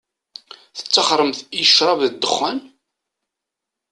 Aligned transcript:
Tettaxxṛemt 0.77 1.39
i 1.61 1.63
ccṛab 1.69 1.99
d 2.11 2.15
dexxan? 2.21 2.59